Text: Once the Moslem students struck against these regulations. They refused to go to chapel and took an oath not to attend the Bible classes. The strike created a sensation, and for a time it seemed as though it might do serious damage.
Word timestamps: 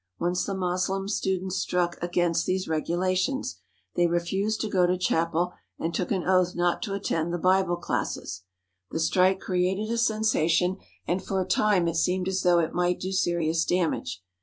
Once 0.19 0.47
the 0.47 0.55
Moslem 0.55 1.07
students 1.07 1.57
struck 1.57 1.95
against 2.01 2.47
these 2.47 2.67
regulations. 2.67 3.59
They 3.95 4.07
refused 4.07 4.59
to 4.61 4.67
go 4.67 4.87
to 4.87 4.97
chapel 4.97 5.53
and 5.77 5.93
took 5.93 6.09
an 6.09 6.23
oath 6.23 6.55
not 6.55 6.81
to 6.81 6.95
attend 6.95 7.31
the 7.31 7.37
Bible 7.37 7.75
classes. 7.75 8.41
The 8.89 8.99
strike 8.99 9.39
created 9.39 9.91
a 9.91 9.99
sensation, 9.99 10.77
and 11.07 11.23
for 11.23 11.39
a 11.39 11.45
time 11.45 11.87
it 11.87 11.97
seemed 11.97 12.27
as 12.27 12.41
though 12.41 12.57
it 12.57 12.73
might 12.73 12.99
do 12.99 13.11
serious 13.11 13.63
damage. 13.63 14.23